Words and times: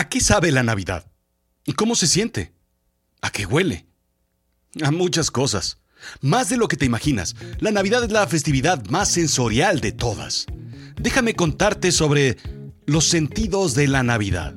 ¿A 0.00 0.08
qué 0.08 0.18
sabe 0.18 0.50
la 0.50 0.62
Navidad? 0.62 1.12
¿Cómo 1.76 1.94
se 1.94 2.06
siente? 2.06 2.54
¿A 3.20 3.30
qué 3.30 3.44
huele? 3.44 3.84
A 4.82 4.90
muchas 4.90 5.30
cosas. 5.30 5.76
Más 6.22 6.48
de 6.48 6.56
lo 6.56 6.68
que 6.68 6.78
te 6.78 6.86
imaginas, 6.86 7.36
la 7.58 7.70
Navidad 7.70 8.02
es 8.04 8.10
la 8.10 8.26
festividad 8.26 8.82
más 8.86 9.10
sensorial 9.10 9.80
de 9.80 9.92
todas. 9.92 10.46
Déjame 10.98 11.34
contarte 11.34 11.92
sobre 11.92 12.38
los 12.86 13.08
sentidos 13.08 13.74
de 13.74 13.88
la 13.88 14.02
Navidad. 14.02 14.54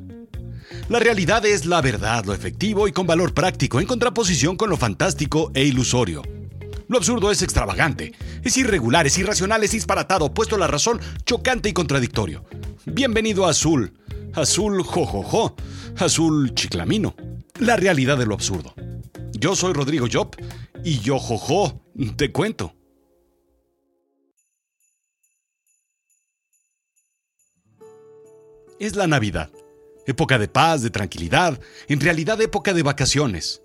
La 0.87 0.99
realidad 0.99 1.45
es 1.45 1.65
la 1.65 1.81
verdad, 1.81 2.23
lo 2.23 2.33
efectivo 2.33 2.87
y 2.87 2.93
con 2.93 3.05
valor 3.05 3.33
práctico, 3.33 3.81
en 3.81 3.85
contraposición 3.85 4.55
con 4.55 4.69
lo 4.69 4.77
fantástico 4.77 5.51
e 5.53 5.65
ilusorio. 5.65 6.21
Lo 6.87 6.97
absurdo 6.97 7.31
es 7.31 7.41
extravagante, 7.41 8.13
es 8.45 8.55
irregular, 8.55 9.07
es 9.07 9.17
irracional, 9.17 9.61
es 9.65 9.71
disparatado, 9.71 10.23
opuesto 10.23 10.55
a 10.55 10.59
la 10.59 10.67
razón, 10.67 11.01
chocante 11.25 11.67
y 11.67 11.73
contradictorio. 11.73 12.45
Bienvenido 12.85 13.45
a 13.45 13.49
Azul, 13.49 13.91
Azul 14.35 14.81
jojojo, 14.83 15.55
Azul 15.97 16.55
chiclamino, 16.55 17.15
la 17.59 17.75
realidad 17.75 18.17
de 18.17 18.25
lo 18.25 18.33
absurdo. 18.33 18.73
Yo 19.31 19.55
soy 19.55 19.73
Rodrigo 19.73 20.07
Job 20.11 20.35
y 20.83 20.99
yo 21.01 21.19
jojo, 21.19 21.85
te 22.15 22.31
cuento. 22.31 22.73
Es 28.79 28.95
la 28.95 29.05
Navidad, 29.05 29.51
época 30.07 30.39
de 30.39 30.47
paz, 30.47 30.81
de 30.81 30.89
tranquilidad, 30.89 31.59
en 31.87 31.99
realidad 31.99 32.41
época 32.41 32.73
de 32.73 32.81
vacaciones. 32.81 33.61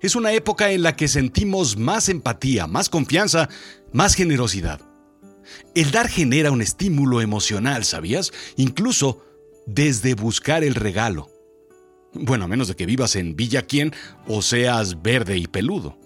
Es 0.00 0.16
una 0.16 0.32
época 0.32 0.70
en 0.70 0.82
la 0.82 0.96
que 0.96 1.08
sentimos 1.08 1.76
más 1.76 2.08
empatía, 2.08 2.66
más 2.66 2.88
confianza, 2.88 3.50
más 3.92 4.14
generosidad. 4.14 4.80
El 5.74 5.90
dar 5.90 6.08
genera 6.08 6.50
un 6.50 6.62
estímulo 6.62 7.20
emocional, 7.20 7.84
¿sabías? 7.84 8.32
Incluso 8.56 9.27
desde 9.68 10.14
buscar 10.14 10.64
el 10.64 10.74
regalo. 10.74 11.30
Bueno, 12.14 12.46
a 12.46 12.48
menos 12.48 12.68
de 12.68 12.76
que 12.76 12.86
vivas 12.86 13.16
en 13.16 13.36
Villa 13.36 13.62
Quien 13.62 13.92
o 14.26 14.40
seas 14.40 15.02
verde 15.02 15.36
y 15.36 15.46
peludo. 15.46 15.98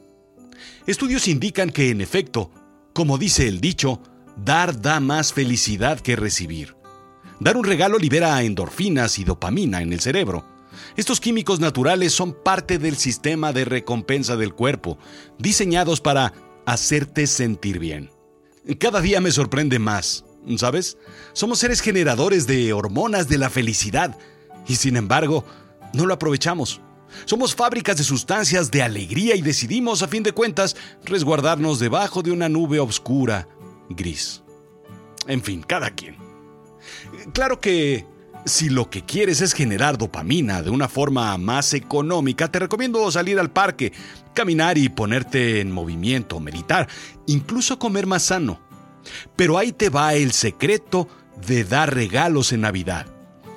Estudios 0.87 1.29
indican 1.29 1.71
que, 1.71 1.91
en 1.91 2.01
efecto, 2.01 2.51
como 2.93 3.19
dice 3.19 3.47
el 3.47 3.61
dicho, 3.61 4.03
dar 4.37 4.81
da 4.83 4.99
más 4.99 5.33
felicidad 5.33 6.01
que 6.01 6.17
recibir. 6.17 6.75
Dar 7.39 7.57
un 7.57 7.65
regalo 7.65 7.99
libera 7.99 8.43
endorfinas 8.43 9.19
y 9.19 9.25
dopamina 9.25 9.81
en 9.81 9.93
el 9.93 10.01
cerebro. 10.01 10.45
Estos 10.97 11.21
químicos 11.21 11.61
naturales 11.61 12.13
son 12.13 12.35
parte 12.43 12.79
del 12.79 12.97
sistema 12.97 13.53
de 13.53 13.65
recompensa 13.65 14.37
del 14.37 14.55
cuerpo, 14.55 14.99
diseñados 15.39 16.01
para 16.01 16.33
hacerte 16.67 17.29
sentir 17.29 17.79
bien. 17.79 18.11
Cada 18.79 19.01
día 19.01 19.21
me 19.21 19.31
sorprende 19.31 19.79
más, 19.79 20.25
¿sabes? 20.57 20.97
Somos 21.33 21.59
seres 21.59 21.81
generadores 21.81 22.47
de 22.47 22.73
hormonas 22.73 23.29
de 23.29 23.39
la 23.39 23.51
felicidad 23.51 24.17
y 24.67 24.77
sin 24.77 24.97
embargo, 24.97 25.45
no 25.93 26.07
lo 26.07 26.15
aprovechamos. 26.15 26.81
Somos 27.25 27.55
fábricas 27.55 27.97
de 27.97 28.05
sustancias 28.05 28.71
de 28.71 28.83
alegría 28.83 29.37
y 29.37 29.43
decidimos, 29.43 30.03
a 30.03 30.09
fin 30.09 30.23
de 30.23 30.33
cuentas, 30.33 30.77
resguardarnos 31.05 31.79
debajo 31.79 32.23
de 32.23 32.31
una 32.31 32.49
nube 32.49 32.81
oscura, 32.81 33.49
gris. 33.91 34.43
En 35.27 35.43
fin, 35.43 35.63
cada 35.63 35.91
quien. 35.91 36.17
Claro 37.33 37.61
que 37.61 38.07
si 38.45 38.71
lo 38.71 38.91
que 38.91 39.05
quieres 39.05 39.41
es 39.41 39.53
generar 39.53 39.99
dopamina 39.99 40.63
de 40.63 40.71
una 40.71 40.89
forma 40.89 41.37
más 41.39 41.75
económica, 41.75 42.51
te 42.51 42.59
recomiendo 42.59 43.09
salir 43.11 43.39
al 43.39 43.51
parque, 43.51 43.93
caminar 44.35 44.79
y 44.79 44.89
ponerte 44.89 45.61
en 45.61 45.71
movimiento, 45.71 46.41
meditar, 46.41 46.89
incluso 47.27 47.79
comer 47.79 48.07
más 48.07 48.25
sano. 48.25 48.61
Pero 49.37 49.59
ahí 49.59 49.73
te 49.73 49.89
va 49.89 50.15
el 50.15 50.33
secreto 50.33 51.09
de 51.47 51.65
dar 51.65 51.95
regalos 51.95 52.53
en 52.53 52.63
Navidad. 52.63 53.07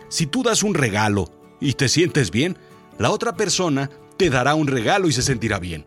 Si 0.10 0.26
tú 0.26 0.44
das 0.44 0.64
un 0.64 0.74
regalo 0.74 1.32
y 1.60 1.74
te 1.74 1.90
sientes 1.90 2.32
bien, 2.32 2.58
la 2.98 3.12
otra 3.12 3.36
persona 3.36 3.90
te 4.18 4.30
dará 4.30 4.56
un 4.56 4.68
regalo 4.68 5.08
y 5.08 5.14
se 5.14 5.22
sentirá 5.22 5.60
bien. 5.60 5.86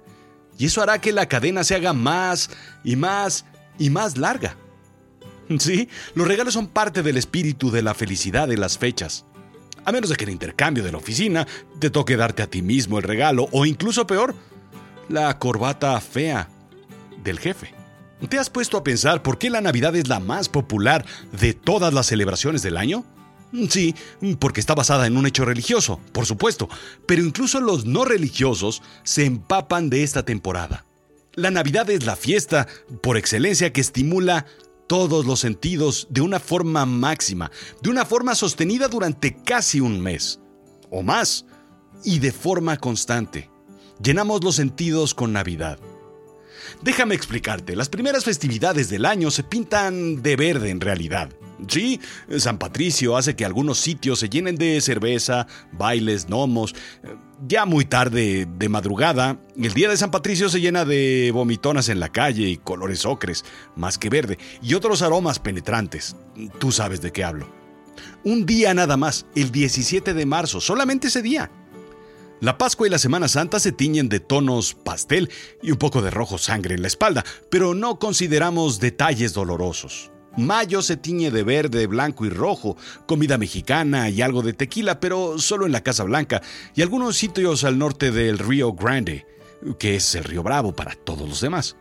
Y 0.59 0.67
eso 0.67 0.83
hará 0.83 1.01
que 1.01 1.13
la 1.13 1.27
cadena 1.27 1.65
se 1.65 1.75
haga 1.75 1.93
más 1.93 2.51
y 2.85 2.97
más 2.97 3.45
y 3.79 3.91
más 3.91 4.17
larga. 4.17 4.57
Sí, 5.59 5.89
los 6.15 6.29
regalos 6.29 6.53
son 6.53 6.67
parte 6.67 7.03
del 7.03 7.17
espíritu 7.17 7.71
de 7.71 7.81
la 7.81 7.95
felicidad 7.95 8.49
de 8.49 8.59
las 8.59 8.77
fechas. 8.77 9.25
A 9.87 9.93
menos 9.93 10.11
de 10.11 10.17
que 10.17 10.25
en 10.25 10.33
intercambio 10.33 10.85
de 10.85 10.93
la 10.93 10.99
oficina 10.99 11.47
te 11.79 11.89
toque 11.89 12.19
darte 12.19 12.43
a 12.43 12.51
ti 12.51 12.61
mismo 12.61 12.99
el 12.99 13.05
regalo 13.05 13.49
o 13.53 13.65
incluso 13.65 14.07
peor, 14.07 14.35
la 15.09 15.39
corbata 15.39 15.99
fea 16.03 16.51
del 17.25 17.39
jefe. 17.39 17.78
¿Te 18.27 18.39
has 18.39 18.51
puesto 18.51 18.77
a 18.77 18.85
pensar 18.85 19.23
por 19.23 19.39
qué 19.39 19.49
la 19.49 19.61
Navidad 19.61 19.95
es 19.95 20.09
la 20.09 20.19
más 20.19 20.49
popular 20.49 21.07
de 21.33 21.55
todas 21.55 21.95
las 21.95 22.07
celebraciones 22.07 22.63
del 22.63 22.77
año? 22.77 23.05
Sí, 23.71 23.95
porque 24.41 24.61
está 24.61 24.75
basada 24.75 25.07
en 25.07 25.17
un 25.17 25.27
hecho 25.27 25.45
religioso, 25.45 26.01
por 26.13 26.27
supuesto, 26.27 26.69
pero 27.07 27.23
incluso 27.23 27.61
los 27.61 27.87
no 27.87 28.05
religiosos 28.05 28.83
se 29.05 29.25
empapan 29.25 29.89
de 29.89 30.03
esta 30.03 30.25
temporada. 30.25 30.85
La 31.35 31.51
Navidad 31.51 31.89
es 31.89 32.05
la 32.05 32.17
fiesta 32.17 32.67
por 33.03 33.17
excelencia 33.17 33.73
que 33.73 33.81
estimula 33.81 34.45
todos 34.89 35.25
los 35.25 35.39
sentidos 35.41 36.09
de 36.11 36.21
una 36.21 36.41
forma 36.41 36.85
máxima, 36.87 37.51
de 37.81 37.91
una 37.91 38.05
forma 38.05 38.35
sostenida 38.35 38.89
durante 38.89 39.37
casi 39.45 39.81
un 39.81 40.01
mes, 40.01 40.41
o 40.91 41.03
más, 41.03 41.47
y 42.05 42.19
de 42.19 42.33
forma 42.33 42.77
constante. 42.79 43.51
Llenamos 44.03 44.43
los 44.43 44.57
sentidos 44.57 45.15
con 45.15 45.33
Navidad. 45.33 45.79
Déjame 46.83 47.15
explicarte, 47.15 47.77
las 47.77 47.89
primeras 47.89 48.25
festividades 48.25 48.89
del 48.91 49.05
año 49.05 49.31
se 49.31 49.43
pintan 49.43 50.23
de 50.23 50.37
verde 50.37 50.71
en 50.71 50.81
realidad. 50.81 51.31
Sí, 51.67 52.01
San 52.37 52.59
Patricio 52.59 53.17
hace 53.17 53.35
que 53.35 53.45
algunos 53.45 53.79
sitios 53.79 54.21
se 54.21 54.29
llenen 54.29 54.57
de 54.57 54.81
cerveza, 54.81 55.47
bailes, 55.73 56.27
gnomos. 56.27 56.75
Ya 57.47 57.67
muy 57.67 57.85
tarde, 57.85 58.47
de 58.47 58.69
madrugada, 58.69 59.41
el 59.57 59.75
día 59.75 59.89
de 59.89 59.97
San 59.97 60.11
Patricio 60.11 60.49
se 60.49 60.61
llena 60.61 60.85
de 60.85 61.31
vomitonas 61.33 61.89
en 61.89 62.01
la 62.01 62.11
calle 62.11 62.49
y 62.49 62.57
colores 62.57 63.05
ocres, 63.05 63.45
más 63.75 63.99
que 63.99 64.09
verde, 64.09 64.39
y 64.63 64.75
otros 64.75 65.03
aromas 65.03 65.39
penetrantes. 65.39 66.17
Tú 66.59 66.71
sabes 66.71 67.01
de 67.01 67.13
qué 67.13 67.25
hablo. 67.25 67.49
Un 68.25 68.47
día 68.47 68.75
nada 68.75 68.97
más, 68.97 69.27
el 69.35 69.51
17 69.51 70.15
de 70.15 70.27
marzo, 70.27 70.61
solamente 70.61 71.09
ese 71.09 71.23
día. 71.23 71.51
La 72.41 72.57
Pascua 72.57 72.87
y 72.87 72.91
la 72.91 72.99
Semana 72.99 73.27
Santa 73.27 73.59
se 73.59 73.73
tiñen 73.73 74.09
de 74.09 74.21
tonos 74.21 74.75
pastel 74.75 75.29
y 75.61 75.73
un 75.73 75.77
poco 75.77 76.03
de 76.03 76.13
rojo 76.13 76.39
sangre 76.39 76.77
en 76.77 76.83
la 76.83 76.87
espalda, 76.87 77.25
pero 77.51 77.75
no 77.75 77.99
consideramos 77.99 78.79
detalles 78.79 79.35
dolorosos. 79.35 80.13
Mayo 80.37 80.81
se 80.83 80.97
tiñe 80.97 81.33
de 81.33 81.43
verde, 81.43 81.89
blanco 81.89 82.25
y 82.27 82.29
rojo, 82.29 82.77
comida 83.07 83.39
mexicana 83.39 84.09
y 84.09 84.23
algo 84.23 84.43
de 84.43 84.53
tequila, 84.53 85.01
pero 85.01 85.41
solo 85.41 85.67
en 85.67 85.73
la 85.73 85.83
Casa 85.83 86.05
Blanca 86.05 86.41
y 86.77 86.83
algunos 86.83 87.17
sitios 87.17 87.65
al 87.65 87.77
norte 87.77 88.13
del 88.13 88.39
Río 88.39 88.73
Grande, 88.73 89.27
que 89.81 89.97
es 89.97 90.15
el 90.15 90.23
río 90.23 90.45
Bravo 90.45 90.73
para 90.73 90.95
todos 90.95 91.29
los 91.29 91.41
demás. 91.41 91.77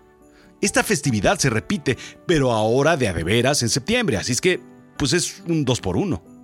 Esta 0.60 0.82
festividad 0.82 1.38
se 1.38 1.52
repite, 1.52 2.00
pero 2.26 2.52
ahora 2.52 2.98
de 2.98 3.08
a 3.08 3.14
de 3.14 3.24
veras 3.24 3.62
en 3.62 3.70
septiembre, 3.70 4.18
así 4.18 4.32
es 4.32 4.42
que, 4.42 4.60
pues 4.98 5.14
es 5.14 5.44
un 5.48 5.66
dos 5.66 5.82
por 5.82 5.98
uno. 5.98 6.37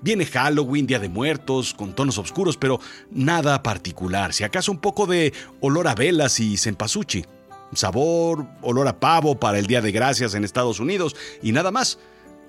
Viene 0.00 0.26
Halloween, 0.26 0.86
Día 0.86 0.98
de 0.98 1.08
Muertos, 1.08 1.74
con 1.74 1.94
tonos 1.94 2.18
oscuros, 2.18 2.56
pero 2.56 2.80
nada 3.10 3.62
particular, 3.62 4.32
si 4.32 4.44
acaso 4.44 4.72
un 4.72 4.78
poco 4.78 5.06
de 5.06 5.32
olor 5.60 5.88
a 5.88 5.94
velas 5.94 6.40
y 6.40 6.56
cempasúchil 6.56 7.26
sabor, 7.74 8.46
olor 8.60 8.88
a 8.88 9.00
pavo 9.00 9.38
para 9.38 9.58
el 9.58 9.66
Día 9.66 9.80
de 9.80 9.92
Gracias 9.92 10.34
en 10.34 10.44
Estados 10.44 10.80
Unidos 10.80 11.16
y 11.42 11.52
nada 11.52 11.70
más. 11.70 11.98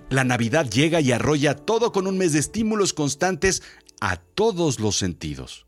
La 0.10 0.24
Navidad 0.24 0.70
llega 0.70 1.02
y 1.02 1.12
arrolla 1.12 1.56
todo 1.56 1.92
con 1.92 2.08
un 2.08 2.18
mes 2.18 2.34
de 2.34 2.40
estímulos 2.40 2.94
constantes 2.94 3.64
a 4.02 4.18
todos 4.18 4.80
los 4.80 4.98
sentidos. 4.98 5.66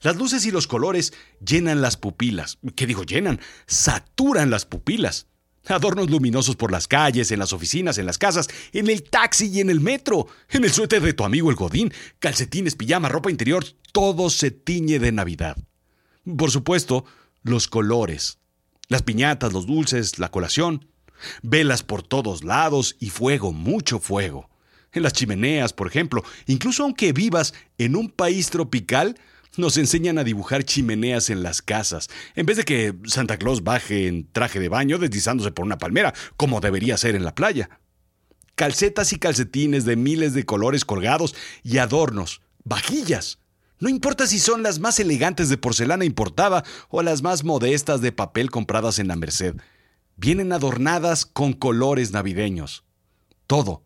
Las 0.00 0.16
luces 0.16 0.46
y 0.46 0.50
los 0.50 0.66
colores 0.66 1.12
llenan 1.44 1.82
las 1.82 1.96
pupilas. 1.96 2.58
¿Qué 2.74 2.86
digo 2.86 3.04
llenan? 3.04 3.40
Saturan 3.66 4.50
las 4.50 4.64
pupilas. 4.64 5.26
Adornos 5.70 6.10
luminosos 6.10 6.56
por 6.56 6.72
las 6.72 6.88
calles, 6.88 7.30
en 7.30 7.38
las 7.38 7.52
oficinas, 7.52 7.98
en 7.98 8.06
las 8.06 8.18
casas, 8.18 8.48
en 8.72 8.88
el 8.88 9.02
taxi 9.02 9.46
y 9.48 9.60
en 9.60 9.70
el 9.70 9.80
metro, 9.80 10.26
en 10.48 10.64
el 10.64 10.72
suéter 10.72 11.02
de 11.02 11.12
tu 11.12 11.24
amigo 11.24 11.50
el 11.50 11.56
Godín, 11.56 11.92
calcetines, 12.18 12.74
pijama, 12.74 13.08
ropa 13.08 13.30
interior, 13.30 13.64
todo 13.92 14.30
se 14.30 14.50
tiñe 14.50 14.98
de 14.98 15.12
Navidad. 15.12 15.56
Por 16.36 16.50
supuesto, 16.50 17.04
los 17.42 17.68
colores, 17.68 18.38
las 18.88 19.02
piñatas, 19.02 19.52
los 19.52 19.66
dulces, 19.66 20.18
la 20.18 20.30
colación, 20.30 20.88
velas 21.42 21.82
por 21.82 22.02
todos 22.02 22.44
lados 22.44 22.96
y 22.98 23.10
fuego, 23.10 23.52
mucho 23.52 24.00
fuego. 24.00 24.50
En 24.92 25.04
las 25.04 25.12
chimeneas, 25.12 25.72
por 25.72 25.86
ejemplo, 25.86 26.24
incluso 26.46 26.82
aunque 26.82 27.12
vivas 27.12 27.54
en 27.78 27.94
un 27.94 28.10
país 28.10 28.50
tropical, 28.50 29.16
nos 29.56 29.76
enseñan 29.76 30.18
a 30.18 30.24
dibujar 30.24 30.64
chimeneas 30.64 31.30
en 31.30 31.42
las 31.42 31.62
casas, 31.62 32.08
en 32.34 32.46
vez 32.46 32.56
de 32.56 32.64
que 32.64 32.94
Santa 33.04 33.36
Claus 33.36 33.64
baje 33.64 34.06
en 34.06 34.30
traje 34.30 34.60
de 34.60 34.68
baño 34.68 34.98
deslizándose 34.98 35.50
por 35.50 35.64
una 35.64 35.78
palmera, 35.78 36.14
como 36.36 36.60
debería 36.60 36.96
ser 36.96 37.14
en 37.14 37.24
la 37.24 37.34
playa. 37.34 37.80
Calcetas 38.54 39.12
y 39.12 39.18
calcetines 39.18 39.84
de 39.84 39.96
miles 39.96 40.34
de 40.34 40.44
colores 40.44 40.84
colgados 40.84 41.34
y 41.62 41.78
adornos, 41.78 42.42
vajillas, 42.64 43.38
no 43.80 43.88
importa 43.88 44.26
si 44.26 44.38
son 44.38 44.62
las 44.62 44.78
más 44.78 45.00
elegantes 45.00 45.48
de 45.48 45.56
porcelana 45.56 46.04
importada 46.04 46.64
o 46.90 47.02
las 47.02 47.22
más 47.22 47.44
modestas 47.44 48.02
de 48.02 48.12
papel 48.12 48.50
compradas 48.50 48.98
en 48.98 49.08
la 49.08 49.16
Merced. 49.16 49.56
Vienen 50.16 50.52
adornadas 50.52 51.24
con 51.24 51.54
colores 51.54 52.12
navideños. 52.12 52.84
Todo. 53.46 53.82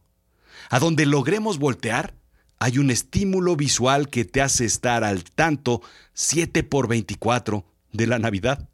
A 0.69 0.81
donde 0.81 1.07
logremos 1.07 1.61
voltear, 1.61 2.17
hay 2.59 2.79
un 2.79 2.91
estímulo 2.91 3.57
visual 3.57 4.09
que 4.09 4.25
te 4.25 4.41
hace 4.41 4.65
estar 4.65 5.05
al 5.05 5.25
tanto 5.25 5.83
7 6.15 6.63
por 6.63 6.89
24 6.89 7.65
de 7.93 8.07
la 8.07 8.19
Navidad. 8.19 8.69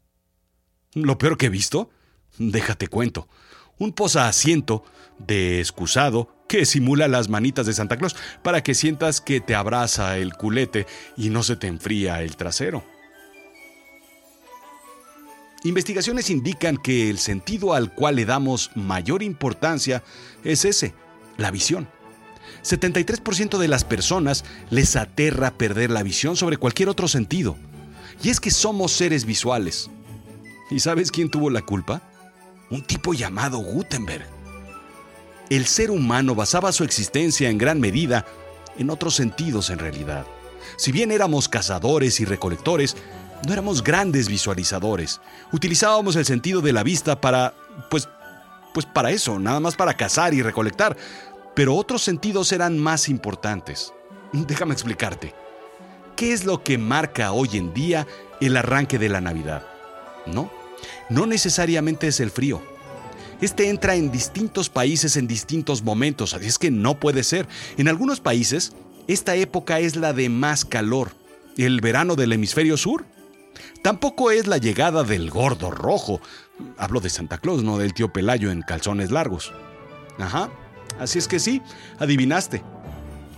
Lo 0.93 1.17
peor 1.17 1.37
que 1.37 1.47
he 1.47 1.49
visto, 1.49 1.89
déjate 2.37 2.87
cuento, 2.87 3.27
un 3.77 3.93
asiento 4.19 4.83
de 5.17 5.59
excusado 5.59 6.29
que 6.47 6.65
simula 6.65 7.07
las 7.07 7.29
manitas 7.29 7.65
de 7.65 7.73
Santa 7.73 7.97
Claus 7.97 8.15
para 8.43 8.61
que 8.61 8.75
sientas 8.75 9.21
que 9.21 9.39
te 9.39 9.55
abraza 9.55 10.17
el 10.17 10.33
culete 10.33 10.85
y 11.15 11.29
no 11.29 11.43
se 11.43 11.55
te 11.55 11.67
enfría 11.67 12.21
el 12.21 12.35
trasero. 12.35 12.83
Investigaciones 15.63 16.29
indican 16.29 16.75
que 16.77 17.09
el 17.09 17.19
sentido 17.19 17.73
al 17.73 17.93
cual 17.93 18.15
le 18.15 18.25
damos 18.25 18.71
mayor 18.75 19.21
importancia 19.21 20.03
es 20.43 20.65
ese, 20.65 20.93
la 21.37 21.51
visión. 21.51 21.87
73% 22.63 23.57
de 23.57 23.67
las 23.67 23.83
personas 23.83 24.43
les 24.69 24.95
aterra 24.95 25.51
perder 25.51 25.91
la 25.91 26.03
visión 26.03 26.35
sobre 26.35 26.57
cualquier 26.57 26.89
otro 26.89 27.07
sentido. 27.07 27.57
Y 28.23 28.29
es 28.29 28.39
que 28.39 28.51
somos 28.51 28.91
seres 28.91 29.25
visuales. 29.25 29.89
¿Y 30.69 30.79
sabes 30.79 31.11
quién 31.11 31.29
tuvo 31.29 31.49
la 31.49 31.61
culpa? 31.61 32.01
Un 32.69 32.83
tipo 32.83 33.13
llamado 33.13 33.59
Gutenberg. 33.59 34.25
El 35.49 35.65
ser 35.65 35.91
humano 35.91 36.35
basaba 36.35 36.71
su 36.71 36.83
existencia 36.83 37.49
en 37.49 37.57
gran 37.57 37.79
medida 37.79 38.25
en 38.77 38.89
otros 38.89 39.15
sentidos 39.15 39.69
en 39.69 39.79
realidad. 39.79 40.25
Si 40.77 40.91
bien 40.91 41.11
éramos 41.11 41.49
cazadores 41.49 42.19
y 42.19 42.25
recolectores, 42.25 42.95
no 43.45 43.53
éramos 43.53 43.83
grandes 43.83 44.29
visualizadores. 44.29 45.19
Utilizábamos 45.51 46.15
el 46.15 46.25
sentido 46.25 46.61
de 46.61 46.73
la 46.73 46.83
vista 46.83 47.19
para, 47.19 47.53
pues, 47.89 48.07
pues 48.73 48.85
para 48.85 49.11
eso, 49.11 49.39
nada 49.39 49.59
más 49.59 49.75
para 49.75 49.95
cazar 49.95 50.33
y 50.33 50.41
recolectar. 50.41 50.95
Pero 51.55 51.75
otros 51.75 52.01
sentidos 52.01 52.51
eran 52.51 52.77
más 52.77 53.09
importantes. 53.09 53.93
Déjame 54.33 54.73
explicarte. 54.73 55.33
¿Qué 56.15 56.33
es 56.33 56.45
lo 56.45 56.63
que 56.63 56.77
marca 56.77 57.31
hoy 57.31 57.49
en 57.53 57.73
día 57.73 58.07
el 58.39 58.55
arranque 58.55 58.97
de 58.97 59.09
la 59.09 59.21
Navidad? 59.21 59.65
No, 60.25 60.51
no 61.09 61.25
necesariamente 61.25 62.07
es 62.07 62.19
el 62.19 62.31
frío. 62.31 62.61
Este 63.41 63.69
entra 63.69 63.95
en 63.95 64.11
distintos 64.11 64.69
países 64.69 65.17
en 65.17 65.27
distintos 65.27 65.81
momentos, 65.81 66.35
así 66.35 66.45
es 66.45 66.59
que 66.59 66.69
no 66.69 66.99
puede 66.99 67.23
ser. 67.23 67.47
En 67.77 67.87
algunos 67.87 68.19
países, 68.19 68.73
esta 69.07 69.35
época 69.35 69.79
es 69.79 69.95
la 69.95 70.13
de 70.13 70.29
más 70.29 70.63
calor, 70.63 71.11
el 71.57 71.81
verano 71.81 72.15
del 72.15 72.33
hemisferio 72.33 72.77
sur. 72.77 73.05
Tampoco 73.81 74.29
es 74.29 74.45
la 74.45 74.57
llegada 74.57 75.03
del 75.03 75.31
gordo 75.31 75.71
rojo. 75.71 76.21
Hablo 76.77 76.99
de 76.99 77.09
Santa 77.09 77.39
Claus, 77.39 77.63
no 77.63 77.79
del 77.79 77.95
tío 77.95 78.13
Pelayo 78.13 78.51
en 78.51 78.61
calzones 78.61 79.09
largos. 79.09 79.51
Ajá, 80.19 80.51
así 80.99 81.19
es 81.19 81.27
que 81.27 81.39
sí, 81.39 81.61
adivinaste. 81.99 82.63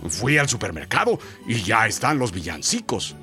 Fui 0.08 0.36
al 0.36 0.48
supermercado 0.48 1.18
y 1.46 1.62
ya 1.62 1.86
están 1.86 2.18
los 2.18 2.32
villancicos. 2.32 3.16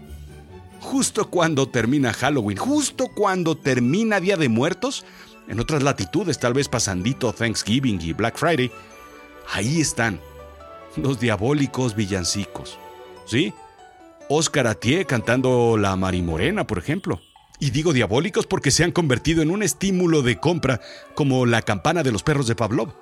Justo 0.79 1.29
cuando 1.29 1.69
termina 1.69 2.11
Halloween, 2.11 2.57
justo 2.57 3.07
cuando 3.15 3.55
termina 3.55 4.19
Día 4.19 4.35
de 4.35 4.49
Muertos, 4.49 5.05
en 5.47 5.59
otras 5.59 5.83
latitudes, 5.83 6.39
tal 6.39 6.53
vez 6.53 6.67
pasandito 6.69 7.33
Thanksgiving 7.33 8.01
y 8.01 8.13
Black 8.13 8.37
Friday, 8.37 8.71
ahí 9.53 9.79
están 9.79 10.19
los 10.95 11.19
diabólicos 11.19 11.95
villancicos. 11.95 12.79
¿Sí? 13.25 13.53
Oscar 14.27 14.65
Atié 14.65 15.05
cantando 15.05 15.77
La 15.77 15.95
Marimorena, 15.95 16.65
por 16.65 16.79
ejemplo. 16.79 17.21
Y 17.59 17.69
digo 17.69 17.93
diabólicos 17.93 18.47
porque 18.47 18.71
se 18.71 18.83
han 18.83 18.91
convertido 18.91 19.43
en 19.43 19.51
un 19.51 19.61
estímulo 19.61 20.23
de 20.23 20.39
compra 20.39 20.81
como 21.13 21.45
la 21.45 21.61
campana 21.61 22.01
de 22.01 22.11
los 22.11 22.23
perros 22.23 22.47
de 22.47 22.55
Pavlov 22.55 23.00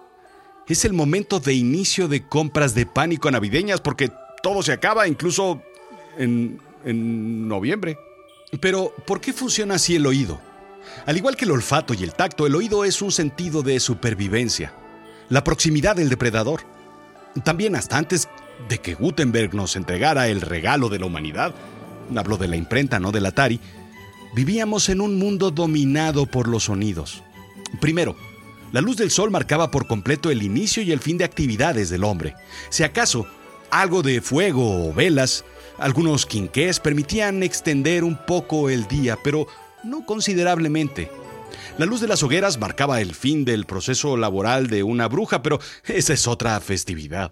es 0.74 0.86
el 0.86 0.94
momento 0.94 1.40
de 1.40 1.54
inicio 1.54 2.08
de 2.08 2.24
compras 2.24 2.76
de 2.76 2.86
pánico 2.86 3.30
navideñas 3.32 3.82
porque 3.82 4.12
todo 4.42 4.62
se 4.64 4.72
acaba 4.72 5.08
incluso 5.08 5.62
en, 6.18 6.60
en 6.86 7.48
noviembre. 7.48 7.98
Pero, 8.60 8.94
¿por 9.06 9.22
qué 9.22 9.34
funciona 9.34 9.76
así 9.76 9.96
el 9.96 10.06
oído? 10.06 10.40
Al 11.06 11.18
igual 11.18 11.36
que 11.36 11.46
el 11.46 11.52
olfato 11.52 11.94
y 11.94 12.04
el 12.04 12.14
tacto, 12.14 12.48
el 12.48 12.56
oído 12.56 12.84
es 12.86 13.02
un 13.02 13.12
sentido 13.12 13.62
de 13.62 13.80
supervivencia, 13.80 14.74
la 15.30 15.44
proximidad 15.44 15.96
del 15.96 16.10
depredador. 16.10 16.62
También 17.44 17.76
hasta 17.76 17.98
antes 17.98 18.28
de 18.68 18.80
que 18.80 18.96
Gutenberg 18.96 19.54
nos 19.54 19.76
entregara 19.76 20.28
el 20.28 20.42
regalo 20.42 20.90
de 20.90 21.00
la 21.00 21.06
humanidad, 21.06 21.54
hablo 22.16 22.38
de 22.38 22.48
la 22.48 22.56
imprenta, 22.56 23.00
no 23.00 23.12
del 23.12 23.26
Atari, 23.26 23.60
vivíamos 24.36 24.90
en 24.90 25.02
un 25.02 25.18
mundo 25.18 25.52
dominado 25.52 26.26
por 26.26 26.48
los 26.48 26.66
sonidos. 26.66 27.24
Primero, 27.80 28.16
la 28.72 28.82
luz 28.82 28.98
del 28.98 29.12
sol 29.12 29.32
marcaba 29.32 29.72
por 29.72 29.88
completo 29.88 30.30
el 30.30 30.44
inicio 30.44 30.84
y 30.84 30.92
el 30.92 31.00
fin 31.00 31.18
de 31.18 31.24
actividades 31.24 31.90
del 31.90 32.04
hombre. 32.04 32.36
Si 32.70 32.84
acaso, 32.84 33.26
algo 33.72 34.02
de 34.02 34.22
fuego 34.22 34.90
o 34.90 34.94
velas, 34.94 35.44
algunos 35.78 36.26
quinqués 36.26 36.80
permitían 36.80 37.42
extender 37.42 38.04
un 38.04 38.18
poco 38.26 38.70
el 38.70 38.88
día, 38.88 39.18
pero 39.24 39.48
no 39.84 40.06
considerablemente. 40.06 41.10
La 41.78 41.86
luz 41.86 42.02
de 42.02 42.08
las 42.08 42.22
hogueras 42.24 42.60
marcaba 42.60 43.02
el 43.02 43.16
fin 43.16 43.46
del 43.46 43.66
proceso 43.66 44.18
laboral 44.18 44.68
de 44.68 44.84
una 44.84 45.08
bruja, 45.08 45.42
pero 45.42 45.60
esa 45.86 46.14
es 46.14 46.28
otra 46.28 46.60
festividad. 46.60 47.32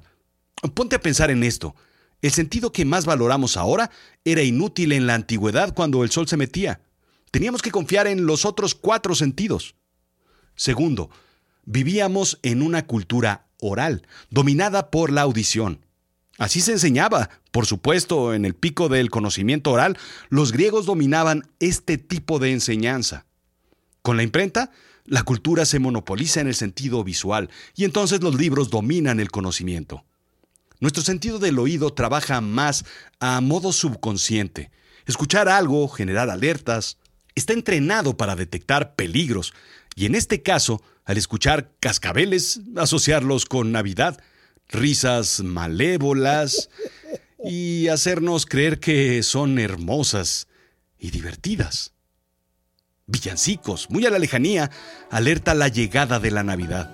Ponte 0.74 0.96
a 0.96 1.02
pensar 1.02 1.30
en 1.30 1.44
esto. 1.44 1.76
El 2.22 2.32
sentido 2.32 2.72
que 2.72 2.86
más 2.86 3.06
valoramos 3.06 3.58
ahora 3.58 3.92
era 4.26 4.42
inútil 4.42 4.92
en 4.92 5.06
la 5.06 5.14
antigüedad 5.14 5.74
cuando 5.76 6.04
el 6.04 6.10
sol 6.10 6.28
se 6.28 6.38
metía. 6.38 6.82
Teníamos 7.30 7.62
que 7.62 7.72
confiar 7.72 8.08
en 8.08 8.26
los 8.26 8.46
otros 8.46 8.74
cuatro 8.74 9.14
sentidos. 9.14 9.76
Segundo, 10.56 11.12
vivíamos 11.68 12.40
en 12.42 12.64
una 12.64 12.88
cultura 12.88 13.46
oral, 13.60 14.08
dominada 14.32 14.90
por 14.90 15.12
la 15.12 15.22
audición. 15.22 15.86
Así 16.40 16.62
se 16.62 16.72
enseñaba. 16.72 17.30
Por 17.52 17.66
supuesto, 17.66 18.34
en 18.34 18.46
el 18.46 18.56
pico 18.56 18.90
del 18.90 19.10
conocimiento 19.10 19.72
oral, 19.72 19.98
los 20.30 20.52
griegos 20.52 20.86
dominaban 20.86 21.44
este 21.60 21.98
tipo 21.98 22.40
de 22.40 22.52
enseñanza. 22.52 23.26
Con 24.02 24.18
la 24.18 24.24
imprenta, 24.24 24.72
la 25.06 25.24
cultura 25.24 25.66
se 25.66 25.80
monopoliza 25.80 26.42
en 26.42 26.48
el 26.48 26.56
sentido 26.56 27.04
visual 27.04 27.50
y 27.76 27.84
entonces 27.84 28.22
los 28.22 28.36
libros 28.36 28.70
dominan 28.70 29.20
el 29.20 29.32
conocimiento. 29.32 30.06
Nuestro 30.80 31.04
sentido 31.04 31.40
del 31.40 31.60
oído 31.60 31.92
trabaja 31.92 32.40
más 32.40 32.86
a 33.20 33.42
modo 33.42 33.74
subconsciente. 33.74 34.70
Escuchar 35.06 35.50
algo, 35.50 35.88
generar 35.88 36.30
alertas, 36.30 36.98
está 37.36 37.54
entrenado 37.54 38.16
para 38.16 38.36
detectar 38.36 38.96
peligros 38.96 39.54
y 39.98 40.06
en 40.06 40.14
este 40.14 40.44
caso, 40.44 40.84
al 41.06 41.18
escuchar 41.18 41.72
cascabeles, 41.80 42.62
asociarlos 42.76 43.46
con 43.46 43.72
Navidad, 43.72 44.22
risas 44.70 45.42
malévolas 45.42 46.70
y 47.44 47.88
hacernos 47.88 48.46
creer 48.46 48.80
que 48.80 49.24
son 49.24 49.58
hermosas 49.58 50.48
y 51.00 51.10
divertidas. 51.10 51.94
Villancicos, 53.08 53.90
muy 53.90 54.06
a 54.06 54.12
la 54.12 54.20
lejanía, 54.20 54.70
alerta 55.10 55.56
la 55.56 55.68
llegada 55.68 56.20
de 56.20 56.30
la 56.30 56.44
Navidad. 56.44 56.94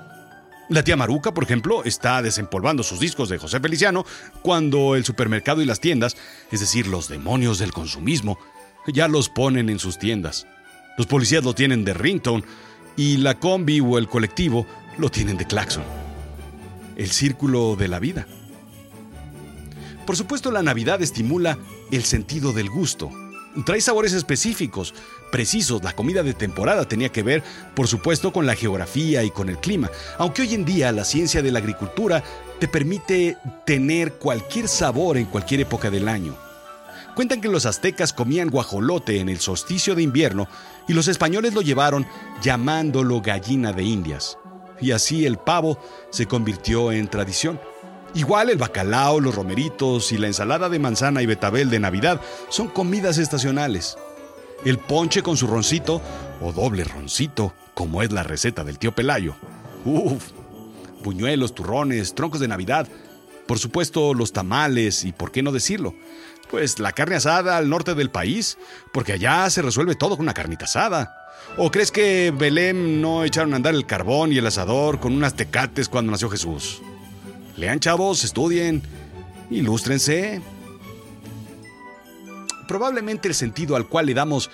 La 0.69 0.86
tía 0.86 0.95
Maruca, 0.95 1.33
por 1.33 1.43
ejemplo, 1.43 1.83
está 1.83 2.22
desempolvando 2.22 2.83
sus 2.83 3.01
discos 3.01 3.27
de 3.27 3.38
José 3.38 3.60
Feliciano 3.60 4.05
cuando 4.41 4.95
el 4.95 5.03
supermercado 5.03 5.62
y 5.62 5.65
las 5.65 5.81
tiendas, 5.81 6.15
es 6.53 6.62
decir, 6.62 6.88
los 6.88 7.10
demonios 7.10 7.60
del 7.60 7.74
consumismo, 7.74 8.39
ya 8.88 9.10
los 9.10 9.27
ponen 9.27 9.67
en 9.67 9.79
sus 9.79 10.00
tiendas. 10.00 10.48
Los 10.98 11.07
policías 11.07 11.43
lo 11.43 11.53
tienen 11.53 11.83
de 11.83 11.93
ringtone 11.93 12.45
y 12.95 13.17
la 13.17 13.39
combi 13.39 13.79
o 13.79 13.97
el 13.97 14.07
colectivo 14.07 14.65
lo 14.97 15.09
tienen 15.09 15.38
de 15.38 15.45
claxon. 15.45 15.83
El 16.95 17.09
círculo 17.12 17.75
de 17.75 17.88
la 17.88 18.00
vida. 18.00 18.27
Por 20.05 20.17
supuesto, 20.17 20.51
la 20.51 20.63
Navidad 20.63 21.01
estimula 21.01 21.57
el 21.91 22.03
sentido 22.03 22.53
del 22.53 22.69
gusto. 22.69 23.09
Trae 23.65 23.81
sabores 23.81 24.13
específicos, 24.13 24.93
precisos. 25.31 25.83
La 25.83 25.93
comida 25.93 26.23
de 26.23 26.33
temporada 26.33 26.88
tenía 26.88 27.09
que 27.09 27.23
ver, 27.23 27.43
por 27.75 27.88
supuesto, 27.88 28.33
con 28.33 28.45
la 28.45 28.55
geografía 28.55 29.23
y 29.23 29.31
con 29.31 29.47
el 29.50 29.59
clima. 29.59 29.89
Aunque 30.17 30.41
hoy 30.41 30.53
en 30.55 30.65
día 30.65 30.91
la 30.91 31.05
ciencia 31.05 31.41
de 31.41 31.51
la 31.51 31.59
agricultura 31.59 32.23
te 32.59 32.67
permite 32.67 33.38
tener 33.65 34.13
cualquier 34.13 34.67
sabor 34.67 35.17
en 35.17 35.25
cualquier 35.25 35.62
época 35.62 35.89
del 35.89 36.07
año. 36.07 36.35
Cuentan 37.15 37.41
que 37.41 37.47
los 37.47 37.67
aztecas 37.67 38.12
comían 38.12 38.50
guajolote 38.50 39.19
en 39.19 39.29
el 39.29 39.39
solsticio 39.39 39.93
de 39.93 40.01
invierno 40.01 40.47
y 40.87 40.93
los 40.93 41.07
españoles 41.07 41.53
lo 41.53 41.61
llevaron 41.61 42.05
llamándolo 42.41 43.21
gallina 43.21 43.71
de 43.71 43.83
indias. 43.83 44.37
Y 44.81 44.91
así 44.91 45.25
el 45.25 45.37
pavo 45.37 45.79
se 46.09 46.25
convirtió 46.25 46.91
en 46.91 47.07
tradición. 47.07 47.59
Igual 48.15 48.49
el 48.49 48.57
bacalao, 48.57 49.19
los 49.19 49.33
romeritos 49.33 50.11
y 50.11 50.17
la 50.17 50.27
ensalada 50.27 50.69
de 50.69 50.79
manzana 50.79 51.21
y 51.21 51.25
betabel 51.25 51.69
de 51.69 51.79
Navidad 51.79 52.21
son 52.49 52.67
comidas 52.67 53.17
estacionales. 53.17 53.97
El 54.65 54.77
ponche 54.77 55.23
con 55.23 55.35
su 55.35 55.47
roncito, 55.47 56.01
o 56.41 56.51
doble 56.51 56.83
roncito, 56.83 57.53
como 57.73 58.03
es 58.03 58.11
la 58.11 58.23
receta 58.23 58.63
del 58.63 58.77
tío 58.77 58.93
Pelayo. 58.93 59.35
Uf, 59.83 60.31
puñuelos, 61.03 61.55
turrones, 61.55 62.13
troncos 62.13 62.39
de 62.39 62.47
Navidad. 62.47 62.87
Por 63.47 63.59
supuesto, 63.59 64.13
los 64.13 64.31
tamales 64.31 65.03
y, 65.03 65.11
por 65.11 65.31
qué 65.31 65.43
no 65.43 65.51
decirlo, 65.51 65.95
pues 66.53 66.77
la 66.77 66.91
carne 66.91 67.15
asada 67.15 67.57
al 67.57 67.67
norte 67.67 67.95
del 67.95 68.12
país, 68.12 68.60
porque 68.91 69.13
allá 69.13 69.50
se 69.50 69.63
resuelve 69.63 69.95
todo 69.95 70.17
con 70.17 70.25
una 70.25 70.36
carnita 70.36 70.65
asada. 70.65 71.17
¿O 71.57 71.72
crees 71.72 71.89
que 71.89 72.29
Belén 72.29 73.01
no 73.01 73.24
echaron 73.24 73.53
a 73.53 73.55
andar 73.55 73.74
el 73.74 73.88
carbón 73.88 74.31
y 74.31 74.38
el 74.38 74.45
asador 74.45 75.00
con 75.00 75.15
unas 75.15 75.33
tecates 75.33 75.89
cuando 75.89 76.12
nació 76.12 76.29
Jesús? 76.29 76.79
Lean 77.57 77.79
chavos, 77.79 78.24
estudien 78.24 78.83
Ilústrense. 79.50 80.43
Probablemente 82.67 83.27
el 83.27 83.33
sentido 83.33 83.75
al 83.75 83.88
cual 83.88 84.05
le 84.05 84.13
damos 84.13 84.51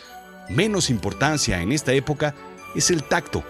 menos 0.47 0.89
importancia 0.89 1.61
en 1.61 1.73
esta 1.73 1.91
época 1.91 2.33
es 2.75 2.91
el 2.91 3.03
tacto. 3.03 3.43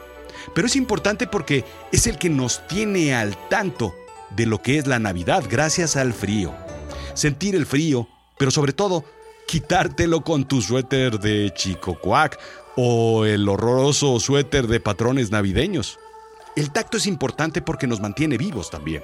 Pero 0.55 0.65
es 0.65 0.75
importante 0.75 1.27
porque 1.27 1.65
es 1.91 2.07
el 2.07 2.17
que 2.17 2.31
nos 2.31 2.67
tiene 2.67 3.13
al 3.13 3.37
tanto 3.47 3.93
de 4.31 4.47
lo 4.47 4.59
que 4.59 4.79
es 4.79 4.87
la 4.87 4.97
Navidad 4.97 5.43
gracias 5.47 5.95
al 5.95 6.13
frío. 6.13 6.51
Sentir 7.13 7.53
el 7.53 7.67
frío, 7.67 8.07
pero 8.39 8.51
sobre 8.51 8.71
todo, 8.71 9.03
quitártelo 9.45 10.21
con 10.21 10.45
tu 10.45 10.61
suéter 10.61 11.19
de 11.19 11.51
Chico 11.53 11.99
Cuac 11.99 12.39
o 12.77 13.25
el 13.25 13.49
horroroso 13.49 14.17
suéter 14.21 14.67
de 14.67 14.79
patrones 14.79 15.29
navideños. 15.29 15.99
El 16.55 16.71
tacto 16.71 16.95
es 16.95 17.05
importante 17.05 17.61
porque 17.61 17.85
nos 17.85 17.99
mantiene 17.99 18.37
vivos 18.37 18.69
también. 18.69 19.03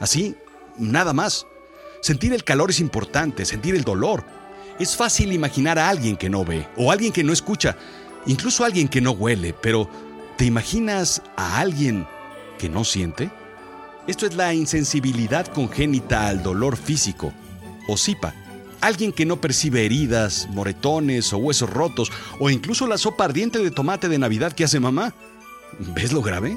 Así, 0.00 0.34
nada 0.76 1.12
más. 1.12 1.46
Sentir 2.00 2.32
el 2.32 2.42
calor 2.42 2.70
es 2.70 2.80
importante, 2.80 3.44
sentir 3.44 3.76
el 3.76 3.84
dolor. 3.84 4.24
Es 4.80 4.96
fácil 4.96 5.32
imaginar 5.32 5.78
a 5.78 5.88
alguien 5.88 6.16
que 6.16 6.28
no 6.28 6.44
ve, 6.44 6.66
o 6.76 6.90
alguien 6.90 7.12
que 7.12 7.22
no 7.22 7.32
escucha, 7.32 7.76
incluso 8.26 8.64
a 8.64 8.66
alguien 8.66 8.88
que 8.88 9.00
no 9.00 9.12
huele, 9.12 9.54
pero 9.54 9.88
¿te 10.36 10.44
imaginas 10.44 11.22
a 11.36 11.60
alguien 11.60 12.04
que 12.58 12.68
no 12.68 12.82
siente? 12.82 13.30
Esto 14.08 14.26
es 14.26 14.34
la 14.34 14.52
insensibilidad 14.54 15.46
congénita 15.46 16.26
al 16.26 16.42
dolor 16.42 16.76
físico, 16.76 17.32
o 17.88 17.96
SIPA. 17.96 18.45
Alguien 18.86 19.10
que 19.10 19.26
no 19.26 19.40
percibe 19.40 19.84
heridas, 19.84 20.46
moretones 20.52 21.32
o 21.32 21.38
huesos 21.38 21.68
rotos, 21.68 22.12
o 22.38 22.50
incluso 22.50 22.86
la 22.86 22.98
sopa 22.98 23.24
ardiente 23.24 23.58
de 23.58 23.72
tomate 23.72 24.08
de 24.08 24.16
Navidad 24.16 24.52
que 24.52 24.62
hace 24.62 24.78
mamá. 24.78 25.12
¿Ves 25.92 26.12
lo 26.12 26.22
grave? 26.22 26.56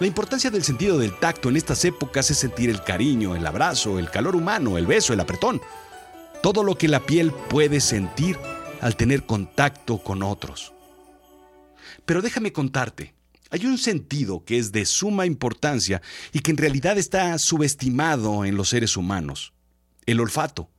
La 0.00 0.06
importancia 0.06 0.50
del 0.50 0.64
sentido 0.64 0.98
del 0.98 1.18
tacto 1.18 1.50
en 1.50 1.58
estas 1.58 1.84
épocas 1.84 2.30
es 2.30 2.38
sentir 2.38 2.70
el 2.70 2.82
cariño, 2.82 3.36
el 3.36 3.46
abrazo, 3.46 3.98
el 3.98 4.08
calor 4.08 4.34
humano, 4.34 4.78
el 4.78 4.86
beso, 4.86 5.12
el 5.12 5.20
apretón. 5.20 5.60
Todo 6.42 6.64
lo 6.64 6.78
que 6.78 6.88
la 6.88 7.00
piel 7.00 7.30
puede 7.50 7.82
sentir 7.82 8.38
al 8.80 8.96
tener 8.96 9.26
contacto 9.26 9.98
con 9.98 10.22
otros. 10.22 10.72
Pero 12.06 12.22
déjame 12.22 12.54
contarte, 12.54 13.12
hay 13.50 13.66
un 13.66 13.76
sentido 13.76 14.46
que 14.46 14.56
es 14.56 14.72
de 14.72 14.86
suma 14.86 15.26
importancia 15.26 16.00
y 16.32 16.38
que 16.38 16.52
en 16.52 16.56
realidad 16.56 16.96
está 16.96 17.36
subestimado 17.36 18.46
en 18.46 18.56
los 18.56 18.70
seres 18.70 18.96
humanos, 18.96 19.52
el 20.06 20.18
olfato. 20.18 20.70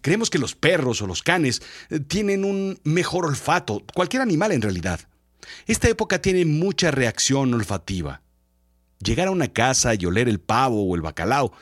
Creemos 0.00 0.30
que 0.30 0.38
los 0.38 0.54
perros 0.54 1.02
o 1.02 1.06
los 1.06 1.22
canes 1.22 1.62
eh, 1.90 2.00
tienen 2.00 2.44
un 2.44 2.78
mejor 2.84 3.26
olfato, 3.26 3.84
cualquier 3.94 4.22
animal 4.22 4.52
en 4.52 4.62
realidad. 4.62 5.00
Esta 5.66 5.88
época 5.88 6.20
tiene 6.20 6.44
mucha 6.44 6.90
reacción 6.90 7.54
olfativa. 7.54 8.22
Llegar 8.98 9.28
a 9.28 9.32
una 9.32 9.48
casa 9.48 9.94
y 9.94 10.06
oler 10.06 10.28
el 10.28 10.40
pavo 10.40 10.84
o 10.84 10.94
el 10.96 11.02
bacalao, 11.02 11.52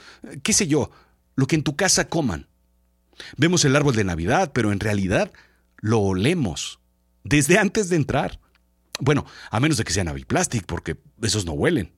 qué 0.42 0.52
sé 0.52 0.66
yo, 0.66 0.90
lo 1.34 1.46
que 1.46 1.56
en 1.56 1.64
tu 1.64 1.76
casa 1.76 2.08
coman. 2.08 2.48
Vemos 3.36 3.64
el 3.64 3.76
árbol 3.76 3.94
de 3.94 4.04
Navidad, 4.04 4.52
pero 4.52 4.72
en 4.72 4.80
realidad 4.80 5.32
lo 5.78 6.00
olemos 6.00 6.80
desde 7.24 7.58
antes 7.58 7.88
de 7.88 7.96
entrar. 7.96 8.40
Bueno, 9.00 9.26
a 9.50 9.60
menos 9.60 9.78
de 9.78 9.84
que 9.84 9.92
sea 9.92 10.04
Naviplastic, 10.04 10.64
porque 10.66 10.96
esos 11.22 11.44
no 11.44 11.52
huelen. 11.52 11.92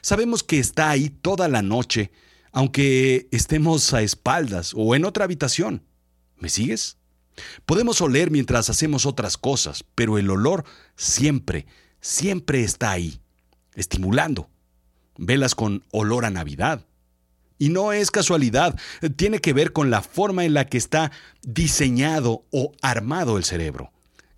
Sabemos 0.00 0.42
que 0.42 0.58
está 0.58 0.90
ahí 0.90 1.08
toda 1.08 1.48
la 1.48 1.62
noche, 1.62 2.12
aunque 2.52 3.28
estemos 3.30 3.92
a 3.94 4.02
espaldas 4.02 4.72
o 4.76 4.94
en 4.94 5.04
otra 5.04 5.24
habitación. 5.24 5.84
¿Me 6.38 6.48
sigues? 6.48 6.96
Podemos 7.64 8.00
oler 8.00 8.30
mientras 8.30 8.70
hacemos 8.70 9.06
otras 9.06 9.36
cosas, 9.36 9.84
pero 9.94 10.18
el 10.18 10.30
olor 10.30 10.64
siempre, 10.96 11.66
siempre 12.00 12.62
está 12.62 12.90
ahí, 12.90 13.20
estimulando 13.74 14.50
velas 15.16 15.54
con 15.54 15.84
olor 15.92 16.24
a 16.24 16.30
Navidad. 16.30 16.86
Y 17.58 17.68
no 17.68 17.92
es 17.92 18.10
casualidad, 18.10 18.78
tiene 19.16 19.40
que 19.40 19.52
ver 19.52 19.72
con 19.72 19.90
la 19.90 20.00
forma 20.00 20.46
en 20.46 20.54
la 20.54 20.66
que 20.66 20.78
está 20.78 21.12
diseñado 21.42 22.46
o 22.50 22.72
armado 22.80 23.36
el 23.36 23.44
cerebro. 23.44 23.92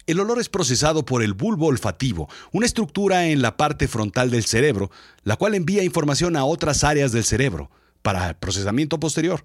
El 0.06 0.18
olor 0.18 0.40
es 0.40 0.48
procesado 0.48 1.06
por 1.06 1.22
el 1.22 1.32
bulbo 1.32 1.66
olfativo, 1.66 2.28
una 2.50 2.66
estructura 2.66 3.28
en 3.28 3.40
la 3.40 3.56
parte 3.56 3.86
frontal 3.86 4.30
del 4.30 4.44
cerebro, 4.44 4.90
la 5.22 5.36
cual 5.36 5.54
envía 5.54 5.84
información 5.84 6.34
a 6.34 6.44
otras 6.44 6.82
áreas 6.82 7.12
del 7.12 7.22
cerebro 7.22 7.70
para 8.02 8.38
procesamiento 8.38 9.00
posterior. 9.00 9.44